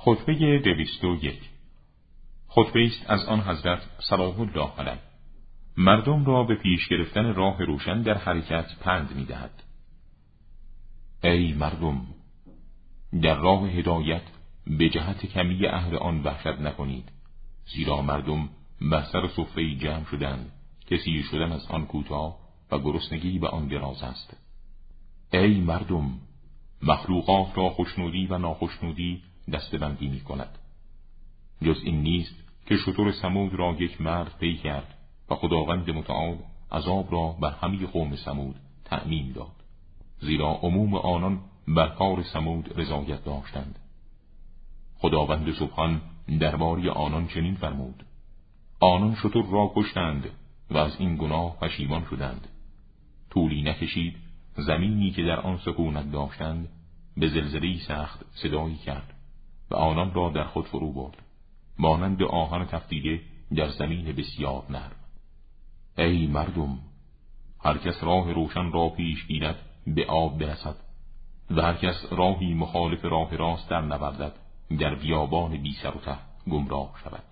[0.00, 1.40] خطبه دویست و یک.
[2.48, 4.98] خطبه است از آن حضرت صلاح الله علیه
[5.76, 9.62] مردم را به پیش گرفتن راه روشن در حرکت پند می‌دهد.
[11.24, 12.06] ای مردم
[13.22, 14.22] در راه هدایت
[14.66, 17.08] به جهت کمی اهل آن وحشت نکنید
[17.74, 18.48] زیرا مردم
[18.80, 20.52] بر سر صفه جمع شدند
[20.86, 22.38] کسی شدن از آن کوتاه
[22.70, 24.36] و گرسنگی به آن دراز است.
[25.32, 26.10] ای مردم
[26.82, 29.22] مخلوقات را خوشنودی و ناخشنودی
[29.52, 30.58] دستبندی می کند.
[31.62, 32.34] جز این نیست
[32.66, 34.94] که شطور سمود را یک مرد پی کرد
[35.30, 36.36] و خداوند متعال
[36.72, 39.58] عذاب را بر همه قوم سمود تأمین داد.
[40.20, 43.78] زیرا عموم آنان بر کار سمود رضایت داشتند.
[44.98, 46.00] خداوند سبحان
[46.40, 48.04] درباری آنان چنین فرمود.
[48.80, 50.30] آنان شطور را کشتند
[50.70, 52.48] و از این گناه پشیمان شدند.
[53.30, 54.16] طولی نکشید
[54.56, 56.68] زمینی که در آن سکونت داشتند
[57.16, 59.14] به زلزلهی سخت صدایی کرد.
[59.70, 61.16] و آنان را در خود فرو برد.
[61.78, 63.20] مانند آهن تفتیده
[63.56, 64.96] در زمین بسیار نرم.
[65.98, 66.78] ای مردم
[67.60, 70.76] هر کس راه روشن را پیش گیرد به آب برسد
[71.50, 74.32] و هر کس راهی مخالف راه راست در نوردد
[74.78, 76.18] در بیابان بی سر و ته
[76.50, 77.27] گمراه شود.